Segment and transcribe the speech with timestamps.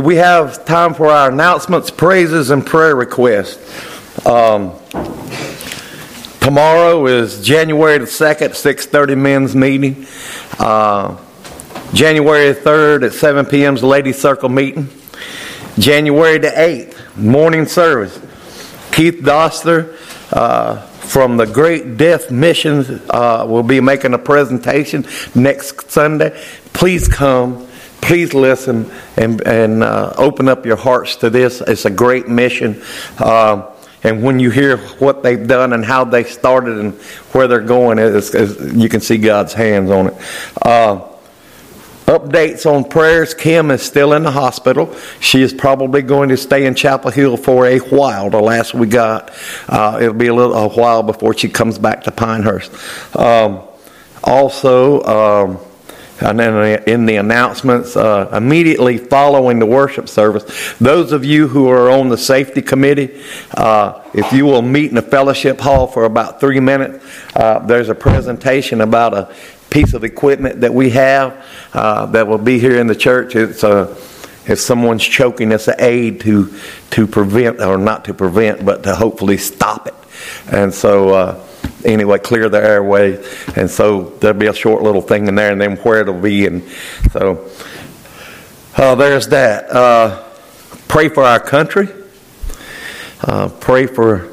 [0.00, 3.58] Do we have time for our announcements, praises, and prayer requests?
[4.24, 4.72] Um,
[6.40, 10.06] tomorrow is January the 2nd, 6.30 men's meeting.
[10.58, 11.18] Uh,
[11.92, 13.74] January 3rd at 7 p.m.
[13.74, 14.88] is Lady Circle meeting.
[15.78, 18.18] January the 8th, morning service.
[18.92, 19.98] Keith Doster
[20.32, 25.04] uh, from the Great Death Mission uh, will be making a presentation
[25.34, 26.42] next Sunday.
[26.72, 27.66] Please come.
[28.00, 31.60] Please listen and, and uh, open up your hearts to this.
[31.60, 32.82] It's a great mission.
[33.18, 33.64] Um,
[34.02, 36.94] and when you hear what they've done and how they started and
[37.32, 40.14] where they're going, it's, it's, you can see God's hands on it.
[40.62, 41.06] Uh,
[42.10, 43.34] Updates on prayers.
[43.34, 44.96] Kim is still in the hospital.
[45.20, 48.30] She is probably going to stay in Chapel Hill for a while.
[48.30, 49.30] The last we got,
[49.68, 52.72] uh, it'll be a little a while before she comes back to Pinehurst.
[53.16, 53.60] Um,
[54.24, 55.58] also, um,
[56.20, 61.68] and then in the announcements, uh, immediately following the worship service, those of you who
[61.68, 63.22] are on the safety committee,
[63.54, 67.04] uh, if you will meet in the fellowship hall for about three minutes,
[67.36, 69.34] uh, there's a presentation about a
[69.70, 73.36] piece of equipment that we have uh, that will be here in the church.
[73.36, 73.96] It's a
[74.46, 76.54] if someone's choking, it's an aid to
[76.90, 79.94] to prevent or not to prevent, but to hopefully stop it.
[80.50, 81.10] And so.
[81.10, 81.46] Uh,
[81.84, 83.22] anyway, clear the airway.
[83.56, 86.46] And so there'll be a short little thing in there, and then where it'll be.
[86.46, 86.62] And
[87.12, 87.50] so
[88.76, 89.70] uh, there's that.
[89.70, 90.22] Uh,
[90.88, 91.88] pray for our country.
[93.22, 94.32] Uh, pray for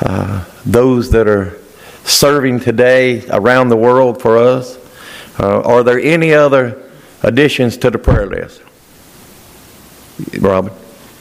[0.00, 1.58] uh, those that are
[2.04, 4.76] serving today around the world for us?
[5.38, 6.82] Uh, are there any other
[7.22, 8.62] additions to the prayer list?
[10.40, 10.72] Robin?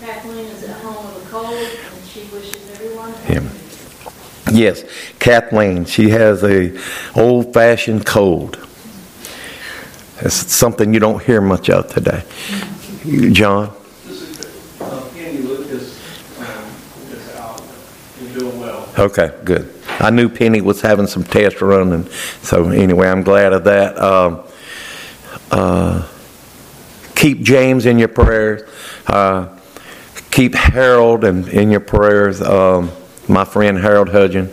[0.02, 3.44] Kathleen is at home with a cold, and she wishes everyone Yeah.
[4.52, 4.84] Yes,
[5.20, 5.86] Kathleen.
[5.86, 6.78] She has a
[7.16, 8.58] old-fashioned cold.
[10.20, 12.24] It's something you don't hear much of today.
[13.32, 13.72] John?
[14.06, 14.82] This is
[15.16, 16.00] Kenny Lucas,
[18.22, 18.88] is doing well.
[19.00, 19.74] Okay, good.
[20.00, 22.08] I knew Penny was having some tests running,
[22.42, 23.98] so anyway, I'm glad of that.
[23.98, 24.44] Um,
[25.50, 26.08] uh,
[27.22, 28.64] keep James in your prayers.
[29.06, 29.48] Uh,
[30.32, 32.42] keep Harold in, in your prayers.
[32.42, 32.92] Um,
[33.28, 34.50] my friend Harold Hudgen.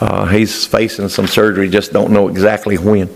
[0.00, 3.10] Uh, he's facing some surgery, just don't know exactly when.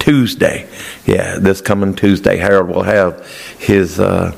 [0.00, 0.68] Tuesday.
[1.04, 3.24] Yeah, this coming Tuesday, Harold will have
[3.58, 4.34] his uh,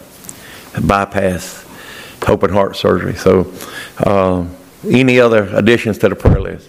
[0.82, 1.64] bypass
[2.28, 3.14] open heart surgery.
[3.14, 3.52] So,
[4.04, 4.54] um,
[4.84, 6.68] any other additions to the prayer list?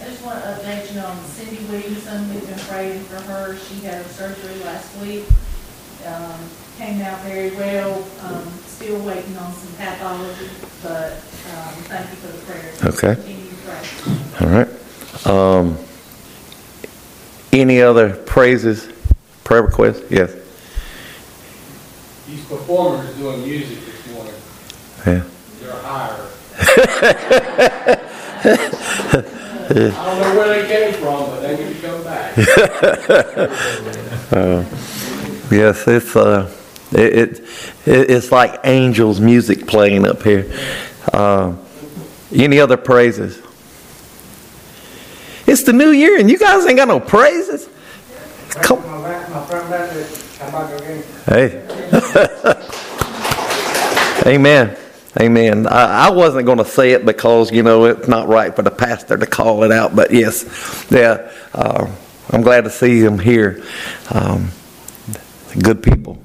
[0.00, 2.34] I just want to update you on Cindy Williamson.
[2.34, 3.56] We've been praying for her.
[3.56, 5.24] She had surgery last week.
[6.06, 6.40] Um,
[6.78, 8.04] came out very well.
[8.22, 10.50] Um, still waiting on some pathology,
[10.82, 11.22] but,
[11.54, 12.84] um, thank you for the prayers.
[12.96, 13.14] Okay.
[13.14, 14.46] Continue to pray.
[14.46, 14.70] All right.
[15.26, 15.76] Um,
[17.52, 18.88] any other praises,
[19.44, 20.02] prayer requests?
[20.10, 20.32] Yes.
[22.26, 24.34] These performers doing music this morning,
[25.06, 25.22] Yeah.
[25.60, 26.28] they're hired.
[29.74, 32.36] I don't know where they came from, but they need to come back.
[35.52, 36.50] Yes, it's uh,
[36.92, 37.40] it, it,
[37.84, 40.50] it it's like angels music playing up here.
[41.12, 41.62] Um,
[42.32, 43.40] any other praises?
[45.46, 47.68] It's the new year and you guys ain't got no praises.
[48.62, 48.82] Come,
[51.26, 51.66] hey.
[54.26, 54.76] Amen.
[55.20, 55.66] Amen.
[55.66, 58.70] I, I wasn't going to say it because you know it's not right for the
[58.70, 61.30] pastor to call it out, but yes, yeah.
[61.52, 61.90] Uh,
[62.30, 63.62] I'm glad to see them here.
[64.10, 64.48] Um,
[65.62, 66.22] good people.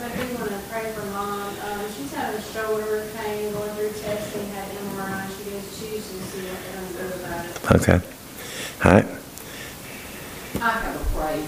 [0.00, 1.54] I do want to pray for mom.
[1.58, 5.28] Um, she's having shoulder pain, going through testing, had an MRI.
[5.36, 7.52] She is choosing to see what they're going to do about it.
[7.74, 8.00] Okay.
[8.84, 9.06] All right.
[10.60, 11.44] I have a pray.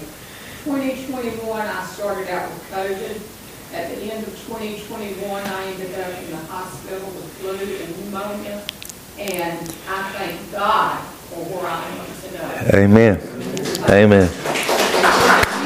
[0.65, 3.39] 2021, I started out with COVID.
[3.73, 8.61] At the end of 2021, I ended up in the hospital with flu and pneumonia.
[9.17, 10.99] And I thank God
[11.29, 12.83] for where I am today.
[12.83, 13.19] Amen.
[13.89, 14.27] Amen.
[14.27, 14.41] This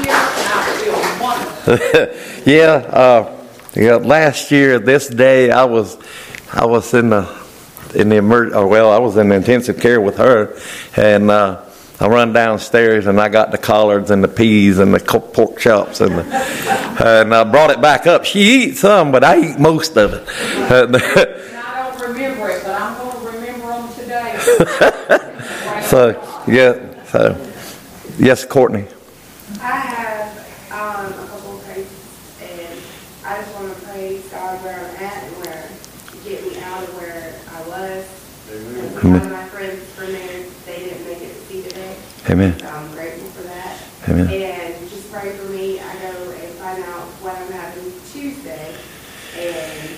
[0.04, 0.14] year,
[0.46, 2.52] I feel wonderful.
[2.52, 3.96] yeah, uh, yeah.
[3.96, 5.98] Last year, this day, I was,
[6.52, 7.43] I was in the,
[7.94, 10.58] in the emer- or well, I was in intensive care with her,
[10.96, 11.64] and uh,
[12.00, 16.00] I run downstairs and I got the collards and the peas and the pork chops
[16.00, 16.24] and the,
[17.04, 18.24] and I brought it back up.
[18.24, 20.28] She eats some, but I eat most of it.
[20.72, 24.38] And I don't remember it, but I'm going to remember them today.
[25.88, 27.52] so yeah, so
[28.18, 28.86] yes, Courtney.
[29.60, 30.36] I have
[30.72, 32.80] um, a couple of praises, and
[33.24, 35.70] I just want to praise God where I'm at and where
[36.24, 38.84] get me out of where I was.
[39.04, 40.06] One of my friends for
[40.64, 41.94] they didn't make it to see today,
[42.30, 42.58] Amen.
[42.58, 43.78] so I'm grateful for that.
[44.08, 44.26] Amen.
[44.28, 45.78] And just pray for me.
[45.78, 48.74] I go a find out what I'm having Tuesday
[49.36, 49.90] and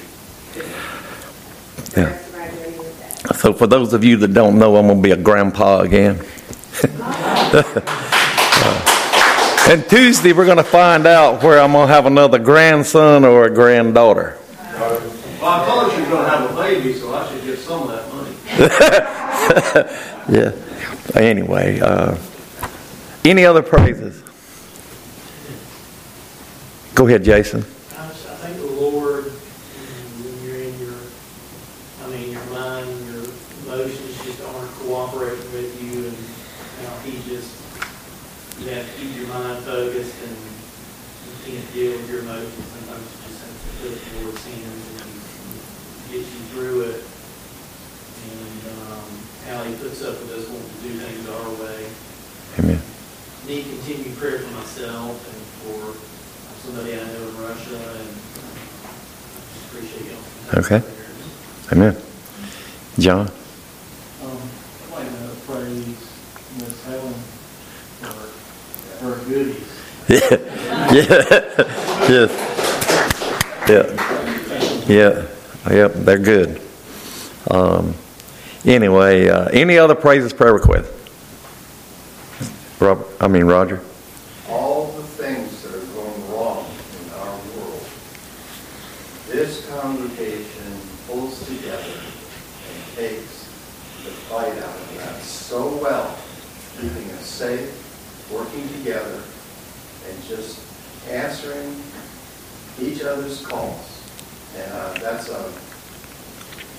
[1.96, 2.04] Yeah.
[2.04, 3.36] rest of my journey with that.
[3.36, 6.18] So for those of you that don't know, I'm going to be a grandpa again.
[9.70, 13.44] and Tuesday, we're going to find out where I'm going to have another grandson or
[13.44, 14.36] a granddaughter.
[15.46, 17.88] Well, I told you you're gonna have a baby, so I should get some of
[17.88, 18.34] that money.
[20.28, 20.50] Yeah.
[21.14, 22.16] Anyway, uh,
[23.24, 24.22] any other praises?
[26.94, 27.62] Go ahead, Jason.
[27.62, 30.98] I just- I thank the Lord, when you're in your,
[32.02, 33.22] I mean, your mind, your
[33.70, 37.54] emotions just aren't cooperating with you, and, you know, he just,
[38.58, 43.04] you have to keep your mind focused, and you can't deal with your emotions, sometimes
[43.14, 45.10] you just have to put the Lord's hands, and
[46.10, 46.98] he gets you through it,
[48.26, 48.60] and,
[48.90, 49.06] um,
[49.46, 51.86] how he puts up with us wanting to do things our way
[52.58, 52.82] Amen.
[53.46, 55.94] need continued prayer for myself and for
[56.66, 60.35] somebody I know in Russia, and I just appreciate y'all.
[60.54, 60.82] Okay.
[61.72, 61.96] Amen.
[62.98, 63.30] John?
[64.22, 65.06] I'd like
[65.44, 65.60] for.
[70.08, 70.18] Yeah.
[73.68, 73.84] Yeah.
[74.88, 75.26] Yeah.
[75.68, 75.88] Yeah.
[75.88, 76.60] They're good.
[77.50, 77.94] Um,
[78.64, 80.92] anyway, uh, any other praises, prayer requests?
[82.80, 83.80] Rob, I mean Roger.
[84.48, 86.66] all the things that are going wrong
[87.02, 87.84] in our world,
[89.28, 93.44] this congregation pulls together and takes
[94.04, 96.16] the fight out of that so well,
[96.80, 99.22] keeping us safe, working together,
[100.08, 100.60] and just
[101.08, 101.80] answering
[102.80, 103.92] each other's calls.
[104.56, 105.50] And uh, that's a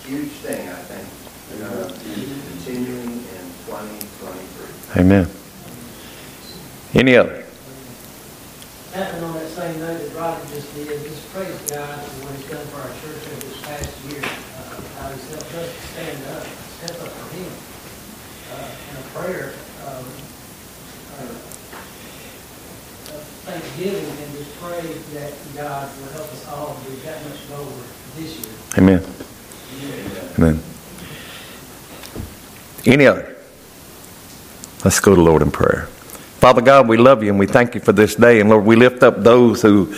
[0.07, 1.07] huge thing, I think,
[1.51, 4.86] we're going to be continuing in 2023.
[4.97, 5.27] Amen.
[6.95, 7.43] Any other?
[8.93, 12.49] Happening on that same note that Roger just did, just praise God for what he's
[12.49, 14.23] done for our church over this past year.
[14.25, 16.45] Uh, How he's helped us to stand up,
[16.81, 17.51] step up for him.
[18.57, 19.53] Uh, In a prayer,
[19.85, 20.05] um,
[21.13, 21.37] uh,
[23.13, 24.81] of thanksgiving and just pray
[25.13, 27.69] that God will help us all do that much more
[28.17, 28.55] this year.
[28.81, 29.05] Amen.
[30.39, 30.63] Amen.
[32.87, 33.36] Any other?
[34.85, 35.87] Let's go to Lord in prayer.
[36.37, 38.39] Father God, we love you and we thank you for this day.
[38.39, 39.91] And Lord, we lift up those who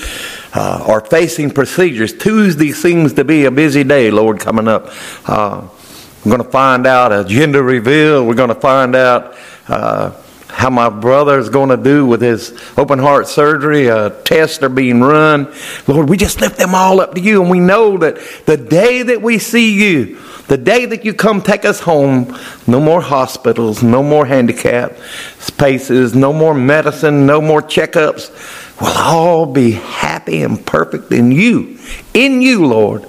[0.54, 2.14] uh, are facing procedures.
[2.14, 4.90] Tuesday seems to be a busy day, Lord, coming up.
[5.28, 5.68] Uh,
[6.24, 8.26] we're going to find out a gender reveal.
[8.26, 9.36] We're going to find out
[9.68, 10.12] uh,
[10.48, 13.86] how my brother is going to do with his open heart surgery.
[14.24, 15.54] Tests are being run.
[15.88, 17.42] Lord, we just lift them all up to you.
[17.42, 21.42] And we know that the day that we see you, the day that you come
[21.42, 24.98] take us home, no more hospitals, no more handicap
[25.38, 28.32] spaces, no more medicine, no more checkups.
[28.82, 31.78] We'll all be happy and perfect in you.
[32.16, 33.06] In you, Lord.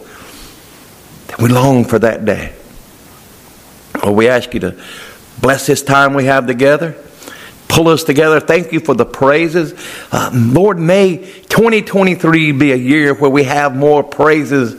[1.40, 2.52] We long for that day.
[4.04, 4.82] Lord, we ask you to
[5.40, 6.94] bless this time we have together.
[7.68, 8.40] Pull us together.
[8.40, 9.72] Thank you for the praises.
[10.12, 14.74] Um, Lord, may 2023 be a year where we have more praises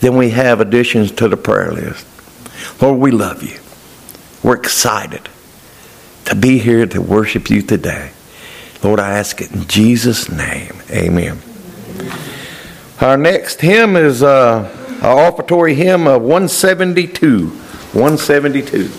[0.00, 2.06] than we have additions to the prayer list.
[2.80, 3.58] Lord, we love you.
[4.42, 5.28] We're excited
[6.26, 8.12] to be here to worship you today.
[8.82, 10.74] Lord, I ask it in Jesus' name.
[10.90, 11.38] Amen.
[13.00, 17.48] Our next hymn is uh, our offertory hymn of 172.
[17.48, 18.90] 172.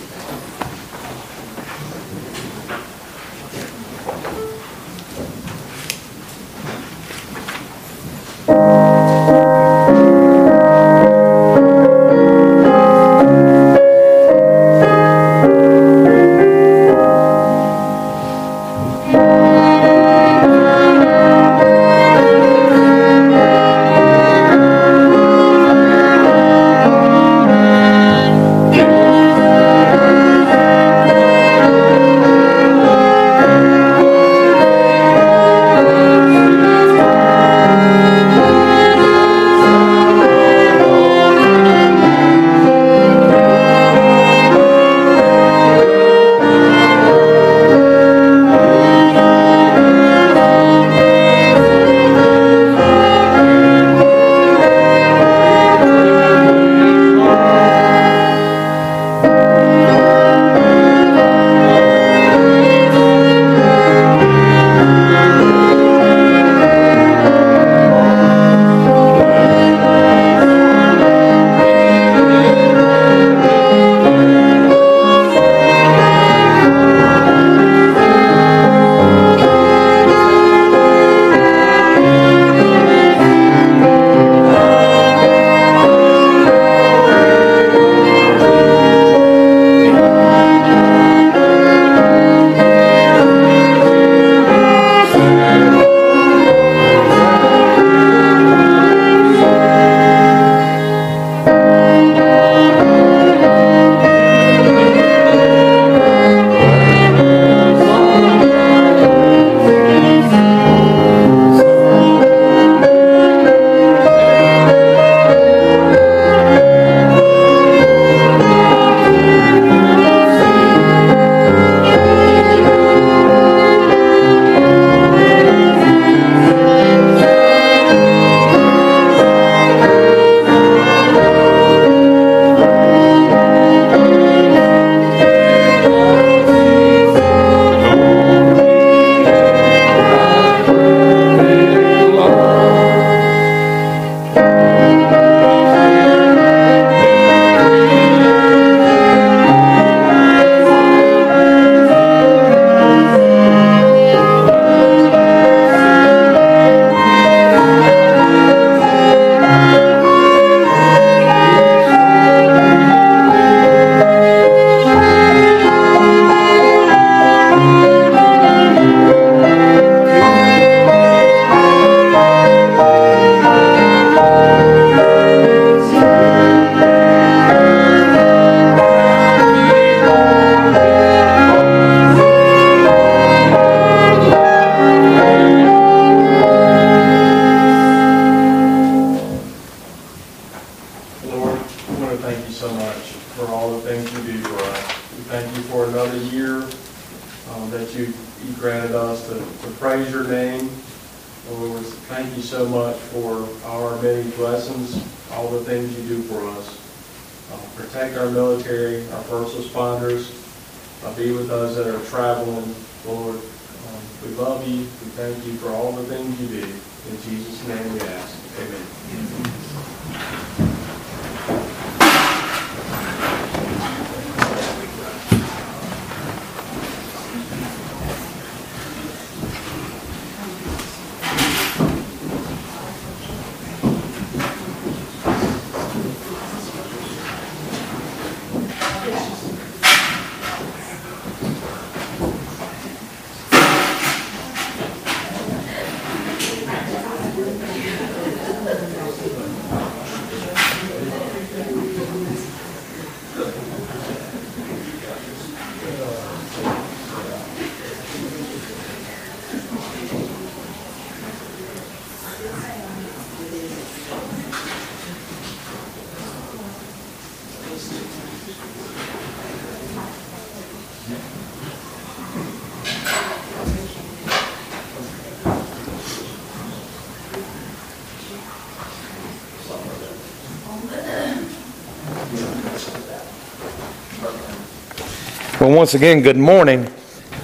[285.70, 286.92] Once again, good morning.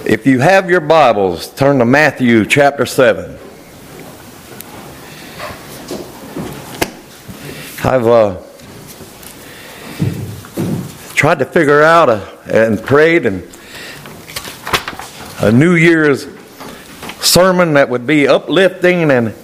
[0.04, 3.38] If you have your Bibles, turn to Matthew chapter 7.
[7.84, 8.42] I've uh,
[11.14, 13.48] tried to figure out a, and prayed and
[15.38, 16.26] a New Year's
[17.20, 19.34] sermon that would be uplifting and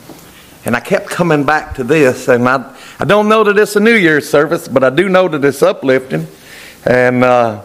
[0.65, 3.81] and I kept coming back to this and I I don't know that it's a
[3.81, 6.27] New Year's service, but I do know that it's uplifting
[6.85, 7.63] and uh,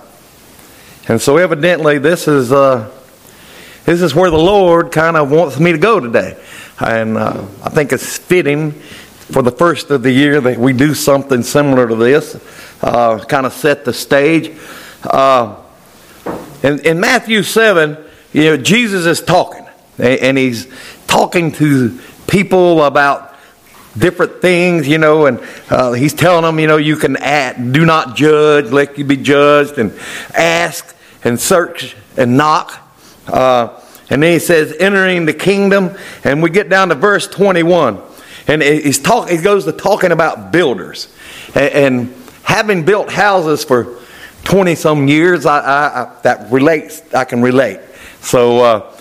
[1.08, 2.92] and so evidently this is uh,
[3.86, 6.38] this is where the Lord kind of wants me to go today,
[6.80, 10.94] and uh, I think it's fitting for the first of the year that we do
[10.94, 12.36] something similar to this,
[12.82, 14.58] uh, kind of set the stage.
[15.04, 15.56] Uh,
[16.64, 17.98] in, in Matthew seven,
[18.34, 19.66] you know, Jesus is talking,
[19.98, 20.68] and he's
[21.08, 23.36] talking to people about
[23.98, 27.86] different things, you know, and uh, he's telling them, you know, you can act, do
[27.86, 29.98] not judge, let you be judged, and
[30.34, 32.80] ask and search and knock.
[33.28, 38.02] Uh, and then he says, entering the kingdom, and we get down to verse 21.
[38.48, 41.14] And he's talk, he goes to talking about builders.
[41.54, 44.00] And, and having built houses for
[44.46, 47.82] 20 some years, I, I, I, that relates, I can relate.
[48.22, 48.94] So, uh,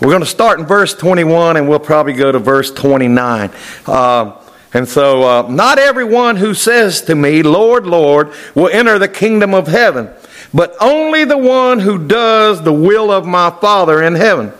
[0.00, 3.50] we're going to start in verse 21 and we'll probably go to verse 29.
[3.84, 4.36] Uh,
[4.72, 9.54] and so, uh, not everyone who says to me, Lord, Lord, will enter the kingdom
[9.54, 10.08] of heaven,
[10.52, 14.52] but only the one who does the will of my Father in heaven.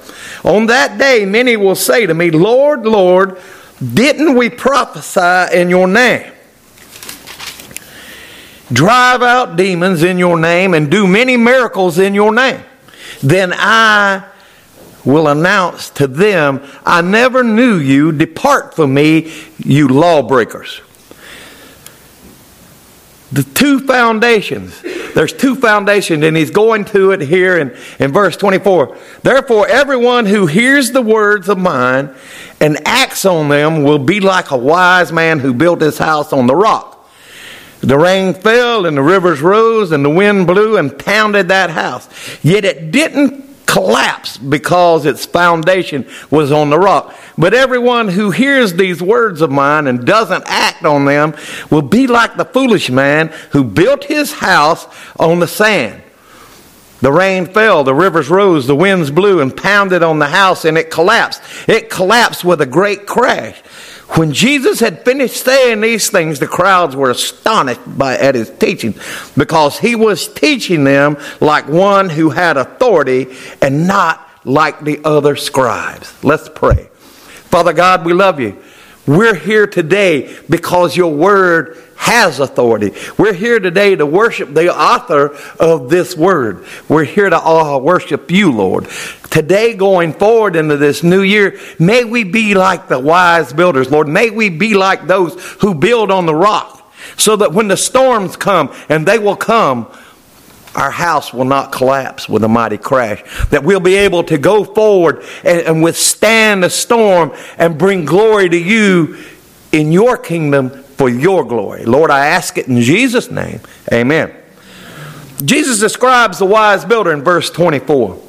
[0.45, 3.38] On that day, many will say to me, Lord, Lord,
[3.95, 6.33] didn't we prophesy in your name?
[8.73, 12.62] Drive out demons in your name and do many miracles in your name.
[13.22, 14.24] Then I
[15.05, 18.12] will announce to them, I never knew you.
[18.12, 20.83] Depart from me, you lawbreakers.
[23.31, 24.81] The two foundations.
[25.14, 28.97] There's two foundations, and he's going to it here in, in verse 24.
[29.23, 32.14] Therefore, everyone who hears the words of mine
[32.61, 36.47] and acts on them will be like a wise man who built his house on
[36.47, 36.95] the rock.
[37.81, 42.09] The rain fell, and the rivers rose, and the wind blew and pounded that house.
[42.43, 47.14] Yet it didn't collapse because its foundation was on the rock.
[47.37, 51.35] But everyone who hears these words of mine and doesn't act on them
[51.70, 54.87] will be like the foolish man who built his house
[55.20, 56.02] on the sand.
[57.00, 60.76] The rain fell, the rivers rose, the winds blew and pounded on the house, and
[60.76, 61.42] it collapsed.
[61.68, 63.58] It collapsed with a great crash.
[64.16, 68.94] When Jesus had finished saying these things, the crowds were astonished by, at his teaching
[69.37, 75.37] because he was teaching them like one who had authority and not like the other
[75.37, 76.12] scribes.
[76.24, 76.88] Let's pray.
[77.50, 78.56] Father God, we love you.
[79.09, 82.92] We're here today because your word has authority.
[83.16, 86.66] We're here today to worship the author of this word.
[86.90, 88.87] We're here to all worship you, Lord.
[89.31, 94.09] Today, going forward into this new year, may we be like the wise builders, Lord.
[94.09, 98.37] May we be like those who build on the rock so that when the storms
[98.37, 99.90] come, and they will come,
[100.74, 103.22] our house will not collapse with a mighty crash.
[103.50, 108.48] That we'll be able to go forward and, and withstand the storm and bring glory
[108.48, 109.18] to you
[109.72, 111.85] in your kingdom for your glory.
[111.85, 113.61] Lord, I ask it in Jesus' name.
[113.92, 114.35] Amen.
[115.44, 118.20] Jesus describes the wise builder in verse 24.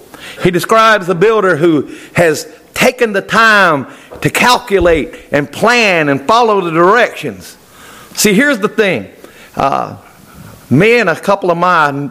[0.43, 3.87] He describes the builder who has taken the time
[4.21, 7.57] to calculate and plan and follow the directions.
[8.15, 9.11] See, here's the thing.
[9.55, 9.97] Uh,
[10.69, 12.09] me and a couple of my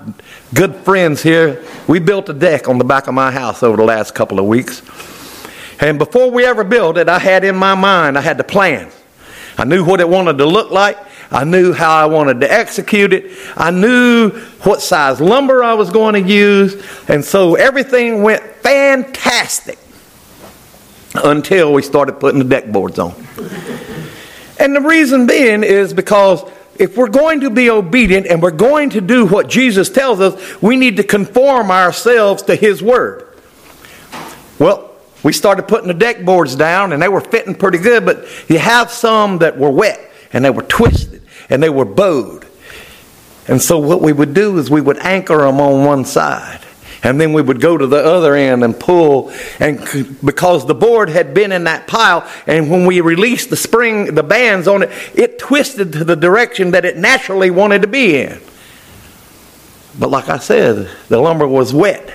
[0.55, 3.85] good friends here, we built a deck on the back of my house over the
[3.85, 4.83] last couple of weeks.
[5.81, 8.91] And before we ever built it, I had in my mind, I had the plan.
[9.57, 10.99] I knew what it wanted to look like.
[11.31, 13.31] I knew how I wanted to execute it.
[13.57, 14.31] I knew
[14.63, 16.83] what size lumber I was going to use.
[17.09, 19.79] And so everything went fantastic
[21.15, 23.15] until we started putting the deck boards on.
[24.59, 26.43] and the reason being is because
[26.79, 30.63] if we're going to be obedient and we're going to do what Jesus tells us,
[30.63, 33.27] we need to conform ourselves to His Word.
[34.59, 34.91] Well,
[35.23, 38.59] we started putting the deck boards down and they were fitting pretty good, but you
[38.59, 40.01] have some that were wet
[40.33, 42.47] and they were twisted and they were bowed.
[43.49, 46.61] And so what we would do is we would anchor them on one side.
[47.03, 49.79] And then we would go to the other end and pull, and
[50.25, 54.25] because the board had been in that pile, and when we released the spring, the
[54.25, 58.41] bands on it, it twisted to the direction that it naturally wanted to be in.
[59.99, 62.13] But like I said, the lumber was wet,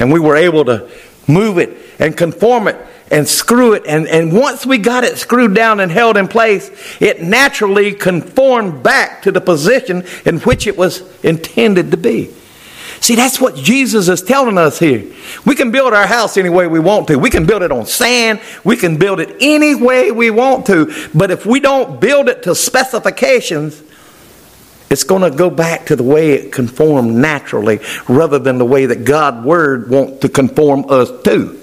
[0.00, 0.88] and we were able to
[1.26, 2.76] move it and conform it
[3.10, 3.82] and screw it.
[3.86, 8.82] And, and once we got it screwed down and held in place, it naturally conformed
[8.82, 12.30] back to the position in which it was intended to be.
[13.00, 15.10] See, that's what Jesus is telling us here.
[15.46, 17.18] We can build our house any way we want to.
[17.18, 18.40] We can build it on sand.
[18.62, 20.92] We can build it any way we want to.
[21.14, 23.82] But if we don't build it to specifications,
[24.90, 28.84] it's going to go back to the way it conformed naturally rather than the way
[28.86, 31.58] that God's Word wants to conform us to.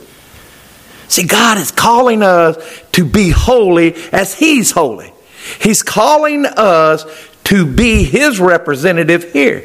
[1.08, 2.58] See, God is calling us
[2.94, 5.14] to be holy as He's holy.
[5.62, 7.06] He's calling us
[7.46, 9.64] to be His representative here.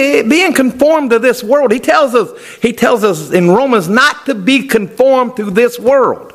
[0.00, 1.72] Be, being conformed to this world.
[1.72, 2.30] He tells us,
[2.62, 6.32] he tells us in Romans not to be conformed to this world.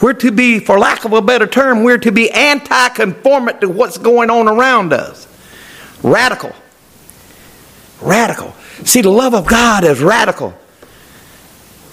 [0.00, 3.68] We're to be, for lack of a better term, we're to be anti conformant to
[3.68, 5.28] what's going on around us.
[6.02, 6.54] Radical.
[8.00, 8.54] Radical.
[8.84, 10.54] See, the love of God is radical.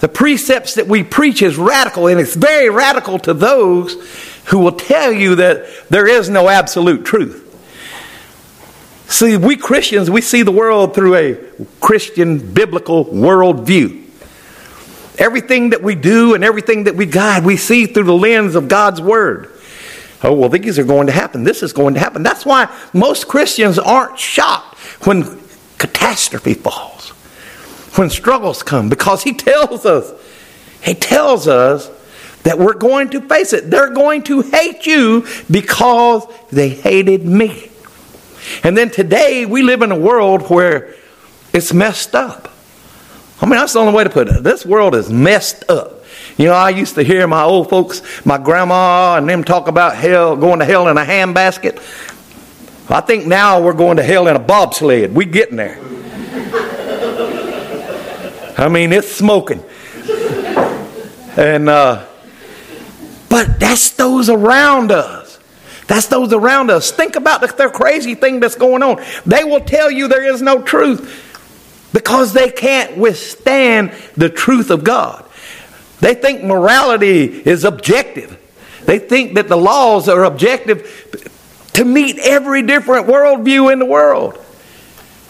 [0.00, 3.94] The precepts that we preach is radical, and it's very radical to those
[4.46, 7.43] who will tell you that there is no absolute truth.
[9.14, 11.34] See, we Christians, we see the world through a
[11.80, 14.02] Christian biblical worldview.
[15.20, 18.66] Everything that we do and everything that we guide, we see through the lens of
[18.66, 19.52] God's Word.
[20.24, 21.44] Oh, well, these are going to happen.
[21.44, 22.24] This is going to happen.
[22.24, 25.40] That's why most Christians aren't shocked when
[25.78, 27.10] catastrophe falls,
[27.96, 30.12] when struggles come, because He tells us,
[30.82, 31.88] He tells us
[32.42, 33.70] that we're going to face it.
[33.70, 37.70] They're going to hate you because they hated me.
[38.62, 40.94] And then today, we live in a world where
[41.52, 42.50] it's messed up.
[43.40, 44.42] I mean, that's the only way to put it.
[44.42, 46.04] This world is messed up.
[46.36, 49.96] You know, I used to hear my old folks, my grandma, and them talk about
[49.96, 51.78] hell, going to hell in a handbasket.
[52.90, 55.14] I think now we're going to hell in a bobsled.
[55.14, 55.78] We getting there.
[58.58, 59.64] I mean, it's smoking.
[61.36, 62.06] And, uh,
[63.28, 65.23] but that's those around us.
[65.86, 66.90] That's those around us.
[66.90, 69.04] Think about the, the crazy thing that's going on.
[69.26, 74.82] They will tell you there is no truth because they can't withstand the truth of
[74.82, 75.24] God.
[76.00, 78.38] They think morality is objective.
[78.84, 84.38] They think that the laws are objective to meet every different worldview in the world.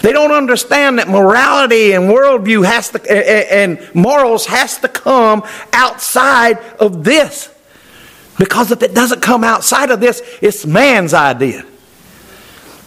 [0.00, 6.58] They don't understand that morality and worldview has to, and morals has to come outside
[6.78, 7.53] of this.
[8.38, 11.64] Because if it doesn't come outside of this, it's man's idea.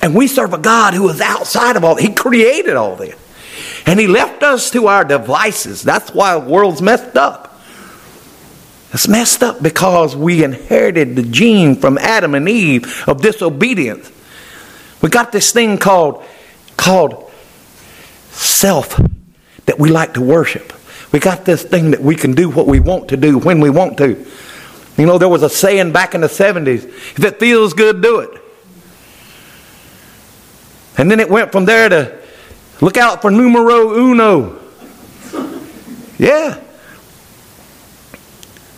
[0.02, 1.96] And we serve a God who is outside of all.
[1.96, 3.16] He created all this.
[3.86, 5.82] And he left us to our devices.
[5.82, 7.60] That's why the world's messed up.
[8.94, 14.12] It's messed up because we inherited the gene from Adam and Eve of disobedience.
[15.02, 16.24] We got this thing called,
[16.76, 17.32] called
[18.32, 19.00] self
[19.66, 20.74] that we like to worship.
[21.12, 23.70] We got this thing that we can do what we want to do when we
[23.70, 24.26] want to.
[24.98, 28.20] You know, there was a saying back in the 70s if it feels good, do
[28.20, 28.42] it.
[30.98, 32.20] And then it went from there to
[32.82, 34.60] look out for numero uno.
[36.18, 36.60] Yeah.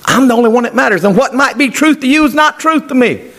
[0.03, 1.05] I'm the only one that matters.
[1.05, 3.31] And what might be truth to you is not truth to me.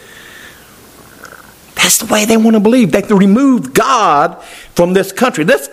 [1.74, 2.92] That's the way they want to believe.
[2.92, 4.42] They remove God
[4.74, 5.44] from this country.
[5.44, 5.68] This,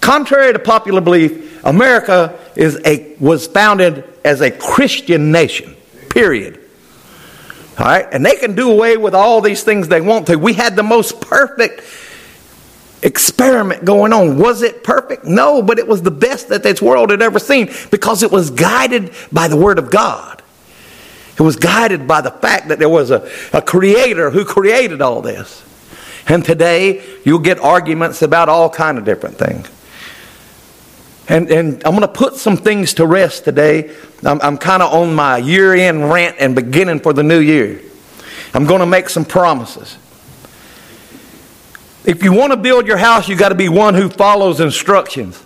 [0.00, 5.76] contrary to popular belief, America is a, was founded as a Christian nation.
[6.12, 6.60] Period.
[7.78, 8.06] All right?
[8.12, 10.36] And they can do away with all these things they want to.
[10.36, 11.82] We had the most perfect
[13.02, 14.36] experiment going on.
[14.36, 15.24] Was it perfect?
[15.24, 18.50] No, but it was the best that this world had ever seen because it was
[18.50, 20.42] guided by the Word of God.
[21.38, 25.22] It was guided by the fact that there was a, a creator who created all
[25.22, 25.64] this.
[26.28, 29.66] And today, you'll get arguments about all kind of different things.
[31.28, 33.94] And, and I'm going to put some things to rest today.
[34.24, 37.80] I'm, I'm kind of on my year end rant and beginning for the new year.
[38.54, 39.96] I'm going to make some promises.
[42.04, 45.36] If you want to build your house, you got to be one who follows instructions.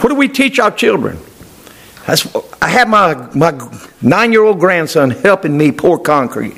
[0.00, 1.18] What do we teach our children?
[2.06, 3.70] I had my, my
[4.02, 6.56] nine year old grandson helping me pour concrete.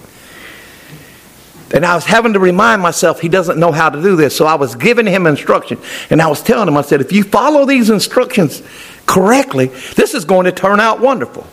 [1.74, 4.37] And I was having to remind myself he doesn't know how to do this.
[4.37, 5.79] So I was giving him instruction.
[6.11, 8.62] And I was telling him, I said, if you follow these instructions
[9.07, 11.46] correctly, this is going to turn out wonderful.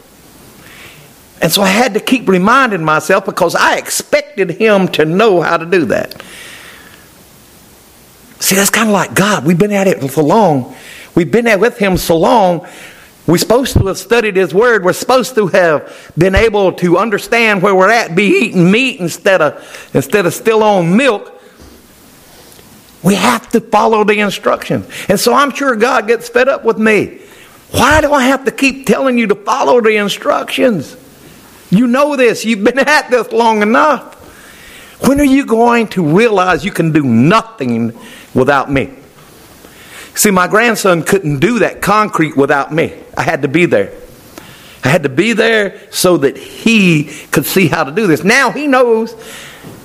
[1.41, 5.57] And so I had to keep reminding myself because I expected him to know how
[5.57, 6.23] to do that.
[8.39, 9.45] See, that's kind of like God.
[9.45, 10.75] We've been at it for long.
[11.15, 12.67] We've been there with Him so long.
[13.25, 14.83] We're supposed to have studied His Word.
[14.83, 19.41] We're supposed to have been able to understand where we're at, be eating meat instead
[19.41, 21.41] of, instead of still on milk.
[23.01, 24.87] We have to follow the instructions.
[25.07, 27.19] And so I'm sure God gets fed up with me.
[27.71, 30.95] Why do I have to keep telling you to follow the instructions?
[31.69, 32.45] You know this.
[32.45, 34.13] You've been at this long enough.
[35.07, 37.97] When are you going to realize you can do nothing
[38.33, 38.93] without me?
[40.15, 42.93] See, my grandson couldn't do that concrete without me.
[43.17, 43.91] I had to be there.
[44.83, 48.23] I had to be there so that he could see how to do this.
[48.23, 49.15] Now he knows,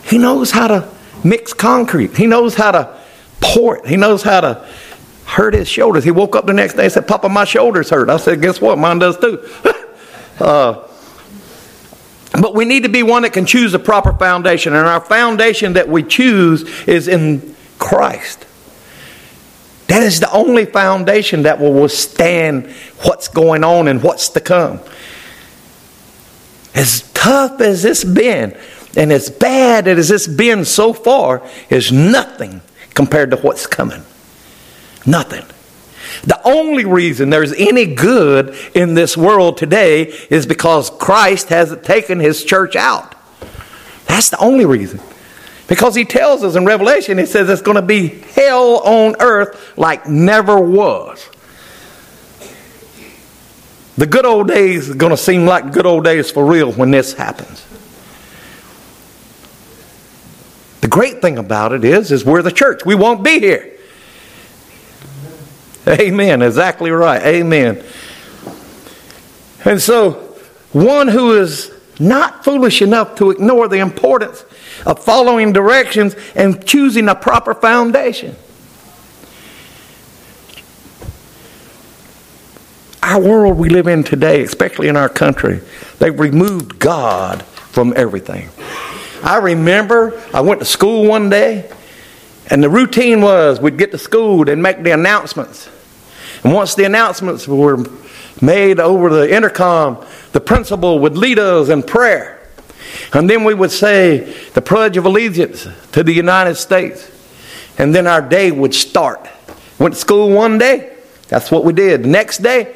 [0.05, 0.88] he knows how to
[1.25, 2.17] mix concrete.
[2.17, 2.99] He knows how to
[3.41, 3.87] pour it.
[3.87, 4.69] He knows how to
[5.25, 6.05] hurt his shoulders.
[6.05, 8.11] He woke up the next day and said, Papa, my shoulders hurt.
[8.11, 8.79] I said, Guess what?
[8.79, 9.49] Mine does too.
[10.41, 10.88] uh,
[12.33, 14.75] but we need to be one that can choose a proper foundation.
[14.75, 18.47] And our foundation that we choose is in Christ.
[19.88, 22.70] That is the only foundation that will withstand
[23.03, 24.81] what's going on and what's to come.
[26.74, 28.57] As tough as it's been,
[28.96, 32.61] and as bad as it's been so far, is nothing
[32.94, 34.03] compared to what's coming.
[35.07, 35.44] Nothing.
[36.24, 42.20] The only reason there's any good in this world today is because Christ hasn't taken
[42.20, 43.14] his church out.
[44.07, 45.01] That's the only reason.
[45.68, 49.76] Because he tells us in Revelation, he says it's going to be hell on earth
[49.76, 51.28] like never was.
[53.98, 56.90] The good old days are going to seem like good old days for real when
[56.90, 57.66] this happens.
[60.81, 62.87] The great thing about it is, is we're the church.
[62.87, 63.76] We won't be here.
[65.87, 66.40] Amen.
[66.40, 67.20] Exactly right.
[67.22, 67.85] Amen.
[69.64, 70.12] And so,
[70.72, 74.44] one who is not foolish enough to ignore the importance
[74.87, 78.37] of following directions and choosing a proper foundation.
[83.03, 85.61] Our world we live in today, especially in our country,
[85.99, 88.51] they've removed God from everything.
[89.23, 91.71] I remember I went to school one day,
[92.51, 95.69] and the routine was we'd get to school and make the announcements.
[96.45, 97.85] And once the announcements were
[98.41, 102.38] made over the intercom, the principal would lead us in prayer.
[103.13, 107.11] And then we would say the Pledge of Allegiance to the United States.
[107.79, 109.29] And then our day would start.
[109.79, 110.97] Went to school one day,
[111.29, 112.03] that's what we did.
[112.05, 112.75] The next day,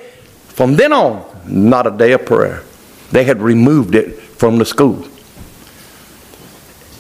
[0.49, 2.63] from then on, not a day of prayer.
[3.11, 5.07] They had removed it from the school.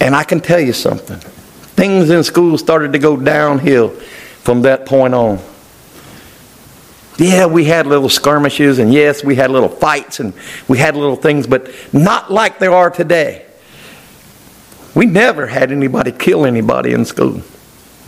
[0.00, 1.18] And I can tell you something.
[1.18, 5.38] Things in school started to go downhill from that point on.
[7.22, 10.34] Yeah, we had little skirmishes, and yes, we had little fights, and
[10.66, 13.46] we had little things, but not like there are today.
[14.96, 17.42] We never had anybody kill anybody in school.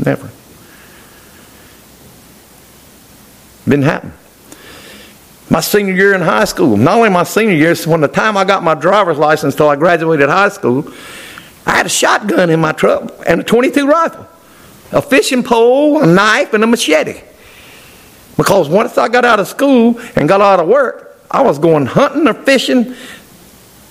[0.05, 0.29] Never.
[3.65, 4.13] Didn't happen.
[5.49, 8.45] My senior year in high school, not only my senior year, from the time I
[8.45, 10.93] got my driver's license till I graduated high school,
[11.65, 14.27] I had a shotgun in my truck and a 22 rifle,
[14.91, 17.23] a fishing pole, a knife, and a machete.
[18.37, 21.87] Because once I got out of school and got out of work, I was going
[21.87, 22.95] hunting or fishing.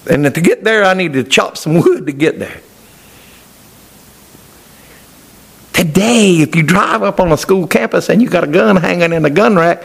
[0.10, 2.62] And to get there, I needed to chop some wood to get there.
[5.72, 9.12] Today, if you drive up on a school campus and you got a gun hanging
[9.12, 9.84] in a gun rack,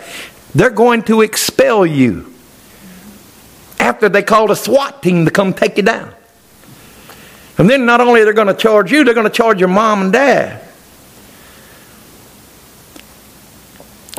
[0.55, 2.33] they're going to expel you
[3.81, 6.13] after they called a SWAT team to come take you down.
[7.59, 9.69] And then not only are they going to charge you, they're going to charge your
[9.69, 10.68] mom and dad.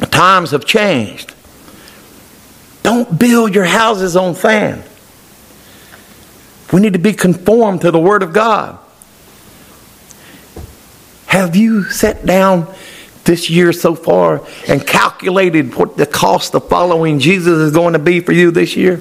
[0.07, 1.33] Times have changed.
[2.83, 4.83] Don't build your houses on sand.
[6.71, 8.79] We need to be conformed to the Word of God.
[11.25, 12.73] Have you sat down
[13.23, 17.99] this year so far and calculated what the cost of following Jesus is going to
[17.99, 18.97] be for you this year?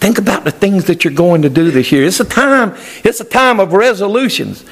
[0.00, 2.04] Think about the things that you're going to do this year.
[2.04, 4.64] It's a time, it's a time of resolutions.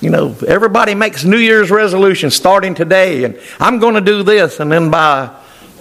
[0.00, 4.58] You know, everybody makes New Year's resolutions starting today, and I'm going to do this,
[4.58, 5.30] and then by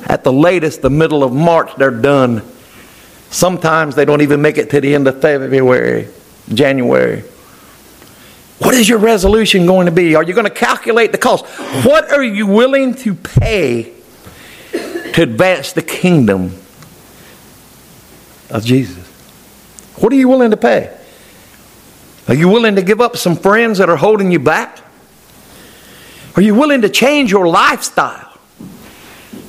[0.06, 2.42] at the latest, the middle of March, they're done.
[3.30, 6.10] Sometimes they don't even make it to the end of February,
[6.54, 7.22] January.
[8.60, 10.16] What is your resolution going to be?
[10.16, 11.46] Are you going to calculate the cost?
[11.86, 13.94] What are you willing to pay
[14.72, 16.58] to advance the kingdom
[18.50, 19.08] of Jesus?
[19.96, 20.99] What are you willing to pay?
[22.30, 24.78] Are you willing to give up some friends that are holding you back?
[26.36, 28.38] Are you willing to change your lifestyle?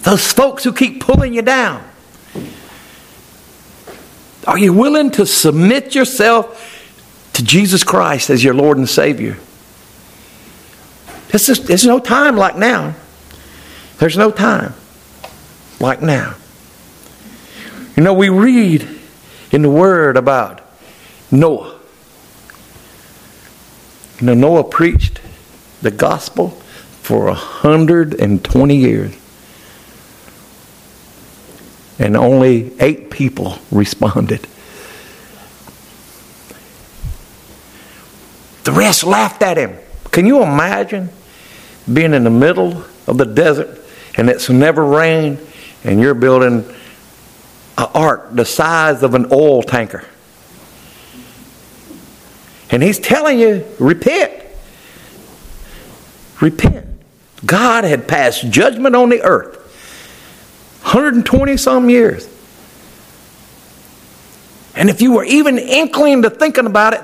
[0.01, 1.85] Those folks who keep pulling you down.
[4.47, 9.37] Are you willing to submit yourself to Jesus Christ as your Lord and Savior?
[11.29, 12.95] This is, there's no time like now.
[13.99, 14.73] There's no time
[15.81, 16.35] like now.
[17.95, 18.88] You know, we read
[19.53, 20.62] in the Word about
[21.31, 21.80] Noah.
[24.22, 25.20] Noah preached
[25.83, 26.50] the gospel
[27.02, 29.16] for 120 years
[31.98, 34.46] and only eight people responded.
[38.64, 39.76] The rest laughed at him.
[40.11, 41.11] Can you imagine
[41.90, 43.80] being in the middle of the desert
[44.16, 45.38] and it's never rained
[45.85, 46.68] and you're building
[47.78, 50.04] an ark the size of an oil tanker?
[52.70, 54.33] And he's telling you, repent.
[56.40, 56.87] Repent.
[57.44, 59.56] God had passed judgment on the earth
[60.83, 62.28] 120 some years.
[64.74, 67.00] And if you were even inkling to thinking about it,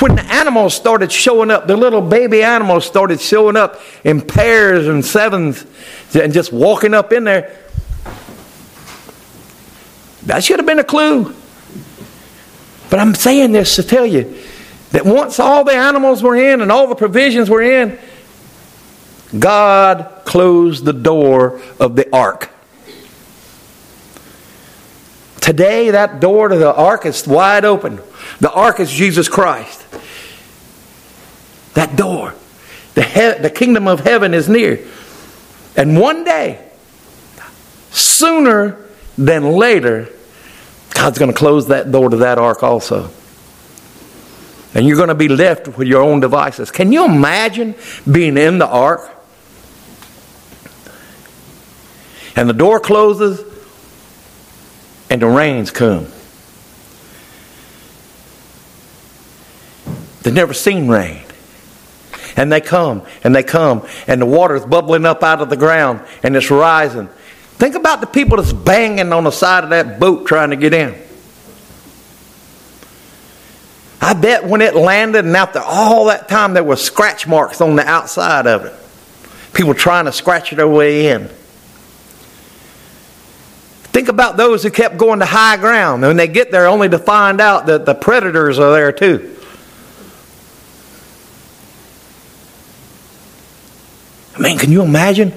[0.00, 4.88] when the animals started showing up, the little baby animals started showing up in pairs
[4.88, 5.64] and sevens
[6.14, 7.56] and just walking up in there,
[10.24, 11.34] that should have been a clue.
[12.90, 14.36] But I'm saying this to tell you
[14.94, 17.98] that once all the animals were in and all the provisions were in,
[19.36, 22.48] God closed the door of the ark.
[25.40, 27.98] Today, that door to the ark is wide open.
[28.38, 29.84] The ark is Jesus Christ.
[31.74, 32.32] That door.
[32.94, 34.78] The, he- the kingdom of heaven is near.
[35.76, 36.64] And one day,
[37.90, 38.78] sooner
[39.18, 40.08] than later,
[40.90, 43.10] God's going to close that door to that ark also.
[44.74, 46.70] And you're going to be left with your own devices.
[46.72, 47.76] Can you imagine
[48.10, 49.08] being in the ark?
[52.36, 53.40] And the door closes
[55.08, 56.08] and the rains come.
[60.22, 61.22] They've never seen rain.
[62.36, 66.00] And they come and they come, and the water's bubbling up out of the ground
[66.24, 67.08] and it's rising.
[67.58, 70.74] Think about the people that's banging on the side of that boat trying to get
[70.74, 71.00] in.
[74.04, 77.74] I bet when it landed and after all that time there were scratch marks on
[77.74, 78.74] the outside of it.
[79.54, 81.28] People trying to scratch their way in.
[83.94, 86.02] Think about those who kept going to high ground.
[86.02, 89.34] When they get there, only to find out that the predators are there too.
[94.36, 95.32] I mean, can you imagine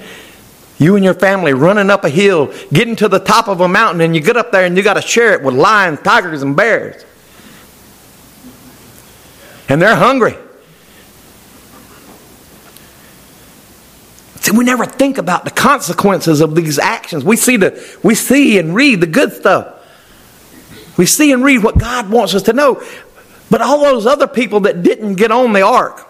[0.76, 4.02] you and your family running up a hill, getting to the top of a mountain,
[4.02, 6.54] and you get up there and you got to share it with lions, tigers, and
[6.54, 7.06] bears?
[9.68, 10.36] And they're hungry.
[14.40, 17.22] See, we never think about the consequences of these actions.
[17.22, 19.74] We see the we see and read the good stuff.
[20.96, 22.82] We see and read what God wants us to know.
[23.50, 26.06] But all those other people that didn't get on the ark,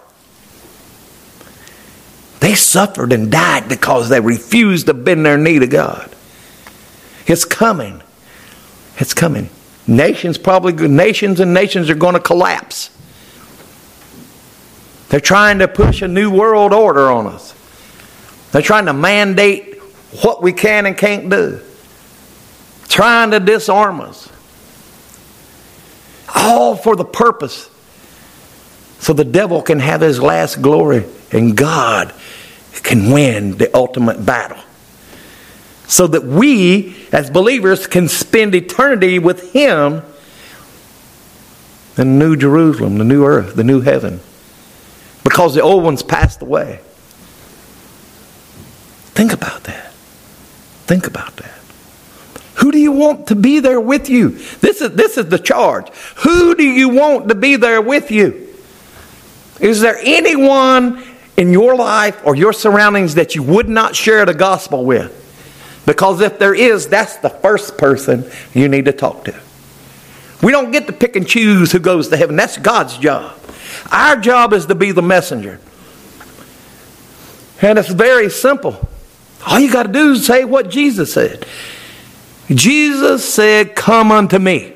[2.39, 6.13] they suffered and died because they refused to bend their knee to God.
[7.27, 8.01] It's coming.
[8.97, 9.49] It's coming.
[9.85, 12.89] Nations probably nations and nations are going to collapse.
[15.09, 17.53] They're trying to push a new world order on us.
[18.51, 19.79] They're trying to mandate
[20.23, 21.61] what we can and can't do,
[22.87, 24.29] trying to disarm us.
[26.35, 27.69] All for the purpose
[28.99, 32.13] so the devil can have his last glory and God
[32.83, 34.57] can win the ultimate battle.
[35.87, 40.03] So that we, as believers, can spend eternity with Him
[41.97, 44.19] in New Jerusalem, the new earth, the new heaven.
[45.23, 46.79] Because the old ones passed away.
[49.13, 49.91] Think about that.
[50.85, 51.59] Think about that.
[52.55, 54.29] Who do you want to be there with you?
[54.29, 55.89] This is, this is the charge.
[56.17, 58.47] Who do you want to be there with you?
[59.59, 61.03] Is there anyone
[61.37, 65.15] in your life or your surroundings that you would not share the gospel with?
[65.85, 69.39] Because if there is, that's the first person you need to talk to.
[70.41, 72.35] We don't get to pick and choose who goes to heaven.
[72.35, 73.37] That's God's job.
[73.91, 75.59] Our job is to be the messenger.
[77.61, 78.87] And it's very simple.
[79.45, 81.45] All you got to do is say what Jesus said.
[82.49, 84.73] Jesus said, Come unto me.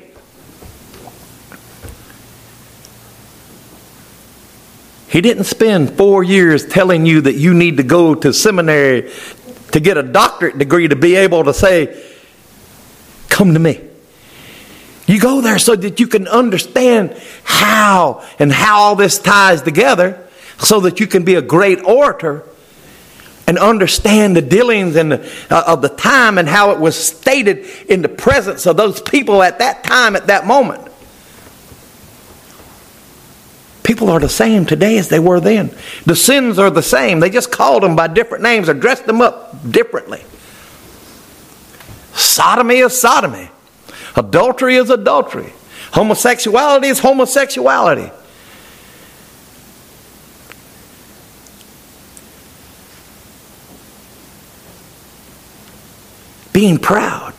[5.08, 9.12] He didn't spend four years telling you that you need to go to seminary
[9.70, 12.04] to get a doctorate degree to be able to say,
[13.28, 13.80] Come to me.
[15.06, 20.26] You go there so that you can understand how and how all this ties together
[20.58, 22.44] so that you can be a great orator
[23.46, 27.66] and understand the dealings and the, uh, of the time and how it was stated
[27.88, 30.88] in the presence of those people at that time, at that moment.
[33.82, 35.70] People are the same today as they were then.
[36.06, 37.20] The sins are the same.
[37.20, 40.24] They just called them by different names or dressed them up differently.
[42.14, 43.50] Sodomy is sodomy.
[44.16, 45.52] Adultery is adultery.
[45.92, 48.10] Homosexuality is homosexuality.
[56.52, 57.34] Being proud,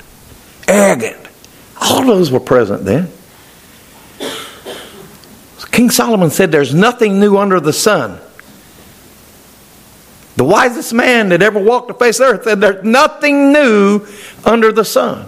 [0.68, 1.28] arrogant,
[1.82, 3.10] all those were present then.
[5.72, 8.20] King Solomon said, There's nothing new under the sun.
[10.38, 14.06] The wisest man that ever walked the face of the earth said, There's nothing new
[14.46, 15.28] under the sun.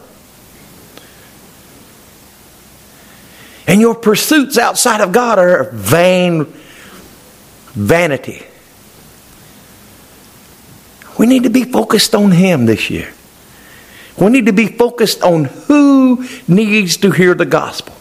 [3.67, 6.45] And your pursuits outside of God are vain
[7.73, 8.47] vanity.
[11.19, 13.13] We need to be focused on Him this year.
[14.17, 17.93] We need to be focused on who needs to hear the gospel.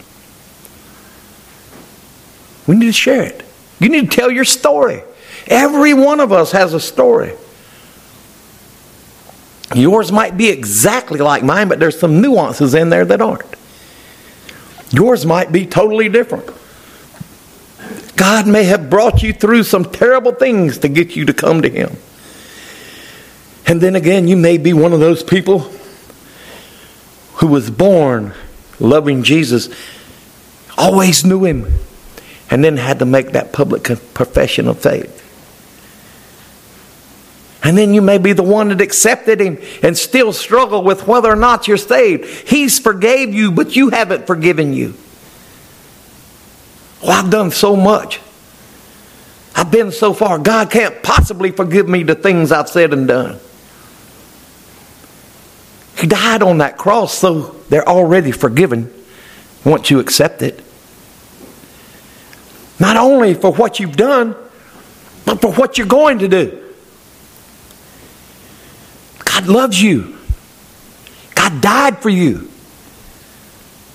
[2.67, 3.43] We need to share it.
[3.81, 5.03] You need to tell your story.
[5.47, 7.35] Every one of us has a story.
[9.75, 13.57] Yours might be exactly like mine, but there's some nuances in there that aren't.
[14.91, 16.51] Yours might be totally different.
[18.16, 21.68] God may have brought you through some terrible things to get you to come to
[21.68, 21.97] Him.
[23.66, 25.70] And then again, you may be one of those people
[27.34, 28.32] who was born
[28.80, 29.68] loving Jesus,
[30.78, 31.66] always knew Him,
[32.51, 33.84] and then had to make that public
[34.14, 35.22] profession of faith.
[37.67, 41.29] And then you may be the one that accepted him and still struggle with whether
[41.29, 42.49] or not you're saved.
[42.49, 44.95] He's forgave you, but you haven't forgiven you.
[47.03, 48.21] Well, I've done so much.
[49.57, 50.39] I've been so far.
[50.39, 53.41] God can't possibly forgive me the things I've said and done.
[55.99, 58.95] He died on that cross, so they're already forgiven
[59.64, 60.62] once you accept it.
[62.79, 64.37] Not only for what you've done,
[65.25, 66.62] but for what you're going to do.
[69.37, 70.16] God loves you.
[71.34, 72.49] God died for you.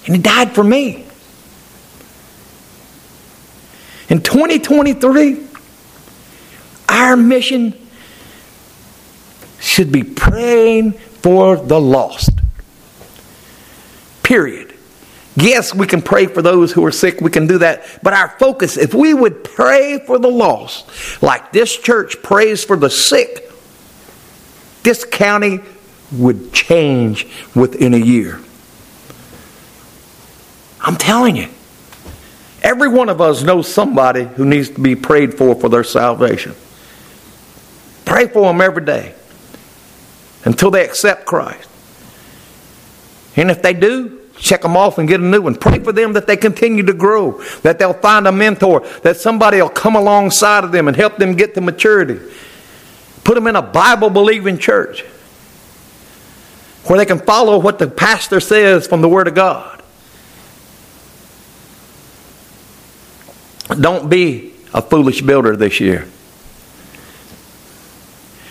[0.06, 1.08] And He died for me.
[4.08, 5.48] In 2023,
[6.90, 7.74] our mission
[9.60, 12.30] should be praying for the lost.
[14.22, 14.78] Period.
[15.36, 17.84] Yes, we can pray for those who are sick, we can do that.
[18.04, 22.76] But our focus, if we would pray for the lost, like this church prays for
[22.76, 23.51] the sick,
[24.84, 25.60] this county
[26.12, 28.40] would change within a year.
[30.82, 31.50] I'm telling you.
[32.64, 36.54] Every one of us knows somebody who needs to be prayed for for their salvation.
[38.06, 39.16] Pray for them every day
[40.46, 41.68] until they accept Christ.
[43.36, 45.56] And if they do, check them off and get a new one.
[45.56, 49.62] Pray for them that they continue to grow, that they'll find a mentor, that somebody
[49.62, 52.20] will come alongside of them and help them get to maturity.
[53.24, 55.04] Put them in a Bible believing church
[56.86, 59.82] where they can follow what the pastor says from the Word of God.
[63.80, 66.08] Don't be a foolish builder this year.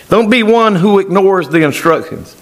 [0.09, 2.37] Don't be one who ignores the instructions.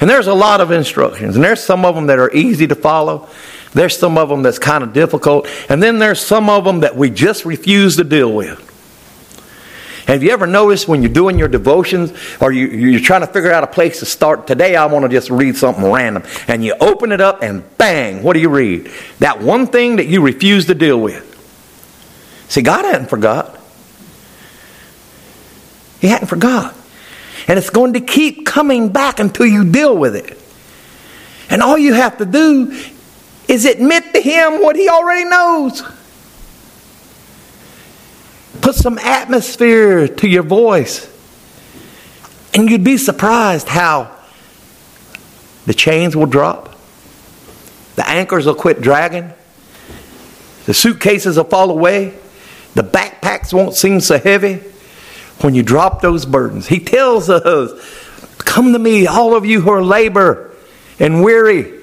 [0.00, 2.74] And there's a lot of instructions, and there's some of them that are easy to
[2.74, 3.28] follow.
[3.72, 6.96] There's some of them that's kind of difficult, and then there's some of them that
[6.96, 8.64] we just refuse to deal with.
[10.08, 13.52] Have you ever noticed when you're doing your devotions or you, you're trying to figure
[13.52, 14.46] out a place to start?
[14.46, 16.22] Today, I want to just read something random.
[16.48, 18.90] And you open it up and bang, what do you read?
[19.18, 21.26] That one thing that you refuse to deal with.
[22.48, 23.60] See, God hadn't forgot.
[26.00, 26.74] He hadn't forgot.
[27.46, 30.38] And it's going to keep coming back until you deal with it.
[31.50, 32.70] And all you have to do
[33.46, 35.82] is admit to him what he already knows.
[38.60, 41.08] Put some atmosphere to your voice.
[42.54, 44.14] And you'd be surprised how
[45.66, 46.74] the chains will drop,
[47.96, 49.32] the anchors will quit dragging,
[50.66, 52.14] the suitcases will fall away,
[52.74, 54.62] the backpacks won't seem so heavy
[55.40, 56.66] when you drop those burdens.
[56.66, 57.72] He tells us,
[58.38, 60.54] Come to me, all of you who are labor
[60.98, 61.80] and weary.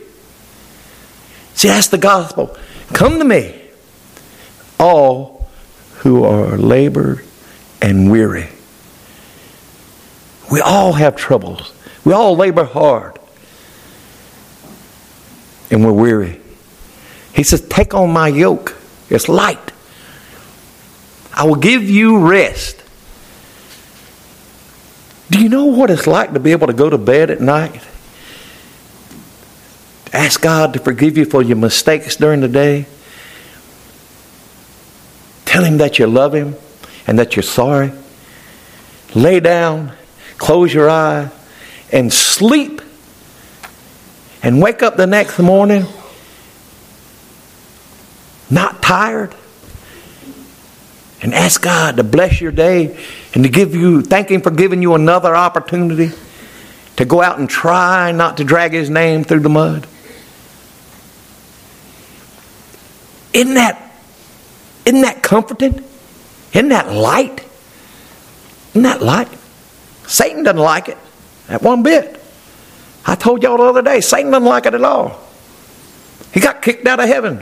[1.54, 2.58] See, that's the gospel.
[2.94, 3.62] Come to me,
[4.80, 5.35] all
[6.06, 7.26] who are labored
[7.82, 8.48] and weary.
[10.52, 11.74] We all have troubles.
[12.06, 13.18] We all labor hard.
[15.72, 16.40] And we're weary.
[17.34, 18.78] He says, Take on my yoke.
[19.10, 19.72] It's light.
[21.34, 22.84] I will give you rest.
[25.32, 27.82] Do you know what it's like to be able to go to bed at night?
[30.14, 32.86] Ask God to forgive you for your mistakes during the day.
[35.56, 36.54] Tell Him that you love Him
[37.08, 37.94] and that you're sorry.
[39.14, 39.94] Lay down,
[40.38, 41.32] close your eye,
[41.94, 42.82] and sleep.
[44.44, 45.86] And wake up the next morning
[48.50, 49.34] not tired.
[51.22, 53.00] And ask God to bless your day
[53.34, 56.12] and to give you, thank Him for giving you another opportunity
[56.98, 59.88] to go out and try not to drag His name through the mud.
[63.32, 63.85] Isn't that,
[64.86, 65.84] isn't that comforting?
[66.54, 67.44] Isn't that light?
[68.72, 69.30] Isn't that light?
[70.08, 70.98] Satan doesn't like it.
[71.48, 72.22] That one bit.
[73.06, 75.20] I told y'all the other day, Satan doesn't like it at all.
[76.34, 77.40] He got kicked out of heaven.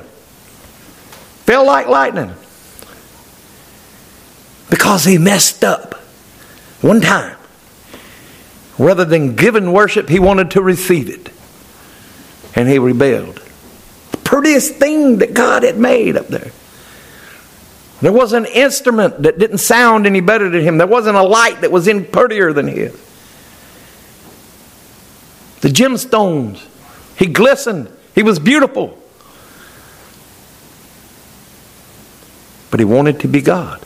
[1.45, 2.33] Fell like lightning.
[4.69, 5.95] Because he messed up
[6.81, 7.37] one time.
[8.77, 11.29] Rather than giving worship, he wanted to receive it.
[12.55, 13.35] And he rebelled.
[14.11, 16.51] The prettiest thing that God had made up there.
[18.03, 20.77] There wasn't an instrument that didn't sound any better than him.
[20.77, 22.91] There wasn't a light that was any prettier than his.
[25.61, 26.67] The gemstones,
[27.17, 27.89] he glistened.
[28.13, 29.01] He was beautiful.
[32.71, 33.81] But he wanted to be God.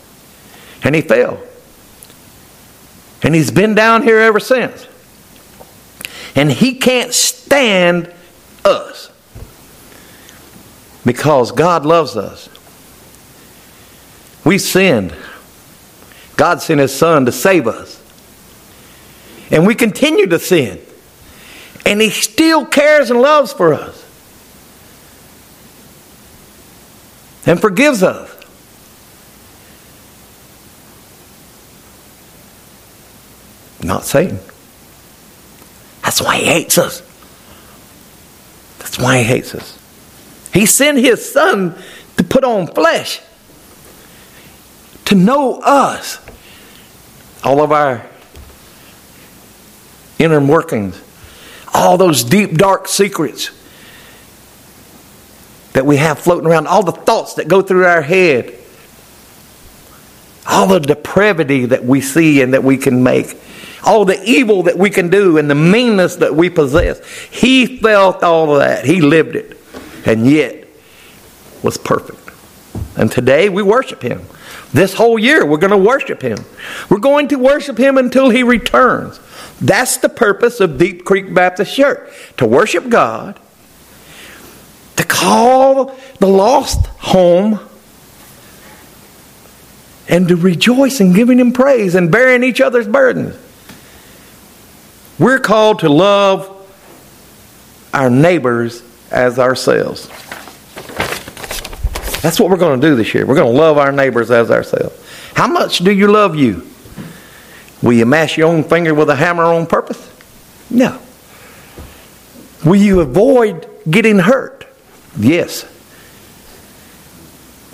[0.83, 1.39] And he fell.
[3.21, 4.87] And he's been down here ever since.
[6.35, 8.11] And he can't stand
[8.65, 9.11] us
[11.05, 12.49] because God loves us.
[14.47, 15.13] We sinned.
[16.37, 18.01] God sent his son to save us.
[19.51, 20.79] And we continue to sin.
[21.85, 24.05] And he still cares and loves for us.
[27.45, 28.33] And forgives us.
[33.83, 34.39] Not Satan.
[36.03, 37.01] That's why he hates us.
[38.79, 39.77] That's why he hates us.
[40.53, 41.75] He sent his son
[42.15, 43.19] to put on flesh,
[45.07, 46.19] to know us,
[47.43, 48.05] all of our
[50.19, 51.01] inner workings,
[51.73, 53.51] all those deep, dark secrets
[55.73, 58.53] that we have floating around, all the thoughts that go through our head,
[60.45, 63.37] all the depravity that we see and that we can make
[63.87, 66.99] all the evil that we can do and the meanness that we possess.
[67.31, 68.83] He felt all of that.
[68.83, 69.57] He lived it.
[70.05, 70.67] And yet
[71.63, 72.19] was perfect.
[72.97, 74.21] And today we worship him.
[74.77, 76.37] This whole year we're going to worship him.
[76.87, 79.19] We're going to worship him until he returns.
[79.59, 83.39] That's the purpose of Deep Creek Baptist Church to worship God,
[84.97, 87.59] to call the lost home,
[90.07, 93.35] and to rejoice in giving him praise and bearing each other's burdens.
[95.17, 96.53] We're called to love
[97.95, 100.07] our neighbors as ourselves.
[102.21, 103.25] That's what we're going to do this year.
[103.25, 104.95] We're going to love our neighbors as ourselves.
[105.33, 106.67] How much do you love you?
[107.81, 110.03] Will you mash your own finger with a hammer on purpose?
[110.69, 110.99] No.
[112.65, 114.65] Will you avoid getting hurt?
[115.17, 115.65] Yes.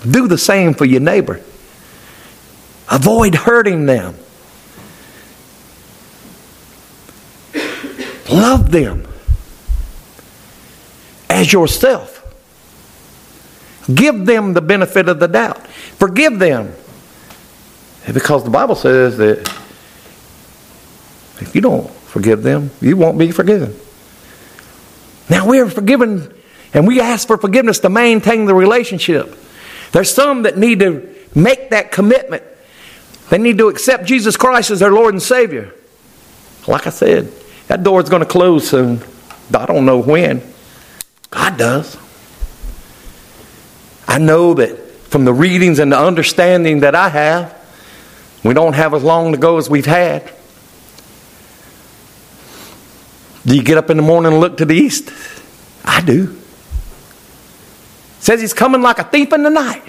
[0.08, 1.40] Do the same for your neighbor.
[2.90, 4.16] Avoid hurting them.
[8.30, 9.06] Love them
[11.30, 12.13] as yourself.
[13.92, 15.66] Give them the benefit of the doubt.
[15.66, 16.74] Forgive them.
[18.12, 19.40] Because the Bible says that
[21.40, 23.74] if you don't forgive them, you won't be forgiven.
[25.28, 26.32] Now we are forgiven
[26.72, 29.36] and we ask for forgiveness to maintain the relationship.
[29.92, 32.42] There's some that need to make that commitment.
[33.30, 35.72] They need to accept Jesus Christ as their Lord and Savior.
[36.66, 37.32] Like I said,
[37.68, 39.02] that door is going to close soon.
[39.52, 40.42] I don't know when.
[41.30, 41.96] God does.
[44.06, 44.78] I know that
[45.10, 47.60] from the readings and the understanding that I have,
[48.42, 50.30] we don't have as long to go as we've had.
[53.46, 55.10] Do you get up in the morning and look to the east?
[55.84, 56.38] I do.
[58.20, 59.84] says he's coming like a thief in the night.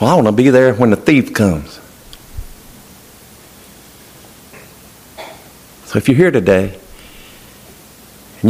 [0.00, 1.80] Well, I want to be there when the thief comes.
[5.86, 6.80] So if you're here today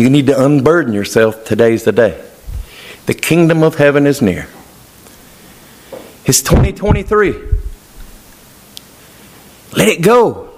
[0.01, 2.23] you need to unburden yourself, today's the day.
[3.07, 4.49] The kingdom of heaven is near.
[6.25, 7.35] It's 2023.
[9.77, 10.51] Let it go.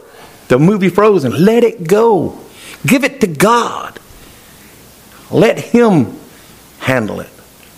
[0.49, 2.39] The movie Frozen, let it go.
[2.87, 3.99] Give it to God.
[5.31, 6.19] Let Him
[6.79, 7.31] handle it.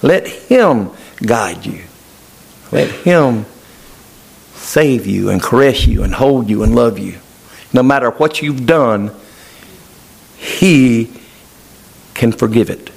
[0.02, 1.82] Let Him guide you.
[2.70, 3.46] Let Him
[4.54, 7.18] save you and caress you and hold you and love you.
[7.72, 9.12] No matter what you've done,
[10.36, 11.10] He
[12.18, 12.90] can forgive it.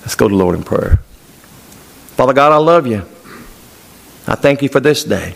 [0.00, 0.96] Let's go to Lord in prayer.
[2.16, 3.02] Father God, I love you.
[4.26, 5.34] I thank you for this day.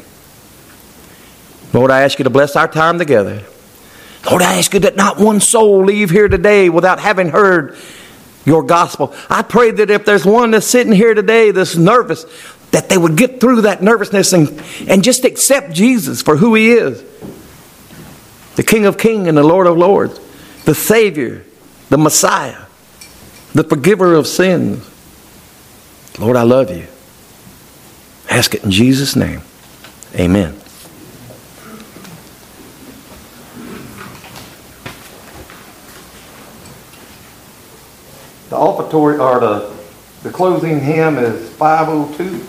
[1.73, 3.45] Lord, I ask you to bless our time together.
[4.29, 7.77] Lord, I ask you that not one soul leave here today without having heard
[8.45, 9.15] your gospel.
[9.31, 12.25] I pray that if there's one that's sitting here today that's nervous,
[12.73, 16.73] that they would get through that nervousness and, and just accept Jesus for who he
[16.73, 17.05] is
[18.57, 20.19] the King of Kings and the Lord of Lords,
[20.65, 21.45] the Savior,
[21.89, 22.63] the Messiah,
[23.55, 24.89] the forgiver of sins.
[26.19, 26.87] Lord, I love you.
[28.31, 29.43] Ask it in Jesus' name.
[30.15, 30.55] Amen.
[38.49, 39.77] The offertory or the,
[40.23, 42.47] the closing hymn is 502.